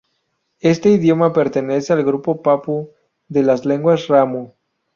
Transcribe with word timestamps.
Este 0.61 0.89
idioma 0.89 1.31
pertenece 1.31 1.93
al 1.93 2.03
grupo 2.03 2.41
papú 2.41 2.89
de 3.27 3.43
las 3.43 3.65
lenguas 3.67 4.07
Ramu. 4.07 4.55